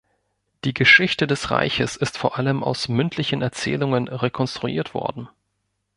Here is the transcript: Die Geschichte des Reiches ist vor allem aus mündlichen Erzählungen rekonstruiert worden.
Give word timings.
Die 0.63 0.73
Geschichte 0.73 1.27
des 1.27 1.51
Reiches 1.51 1.95
ist 1.95 2.17
vor 2.17 2.35
allem 2.39 2.63
aus 2.63 2.87
mündlichen 2.87 3.43
Erzählungen 3.43 4.07
rekonstruiert 4.07 4.95
worden. 4.95 5.29